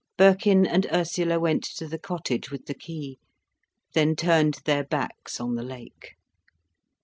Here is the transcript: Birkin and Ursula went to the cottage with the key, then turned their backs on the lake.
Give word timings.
Birkin 0.17 0.65
and 0.65 0.87
Ursula 0.91 1.39
went 1.39 1.63
to 1.75 1.87
the 1.87 1.99
cottage 1.99 2.49
with 2.49 2.65
the 2.65 2.73
key, 2.73 3.19
then 3.93 4.15
turned 4.15 4.55
their 4.65 4.83
backs 4.83 5.39
on 5.39 5.53
the 5.53 5.61
lake. 5.63 6.15